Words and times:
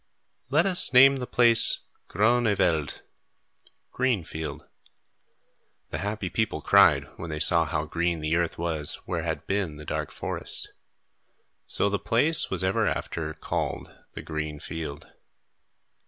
"Let 0.49 0.65
us 0.65 0.91
name 0.93 1.17
the 1.17 1.27
place 1.27 1.83
Groen 2.07 2.47
e' 2.47 2.55
veld" 2.55 3.03
(Green 3.91 4.23
Field), 4.23 4.65
the 5.91 5.99
happy 5.99 6.27
people 6.27 6.59
cried, 6.59 7.03
when 7.17 7.29
they 7.29 7.39
saw 7.39 7.65
how 7.65 7.85
green 7.85 8.19
the 8.19 8.35
earth 8.35 8.57
was 8.57 8.95
where 9.05 9.21
had 9.21 9.45
been 9.45 9.75
the 9.77 9.85
dark 9.85 10.11
forest. 10.11 10.71
So 11.67 11.87
the 11.87 11.99
place 11.99 12.49
was 12.49 12.63
ever 12.63 12.87
after 12.87 13.35
called 13.35 13.93
the 14.15 14.23
Green 14.23 14.59
Field. 14.59 15.05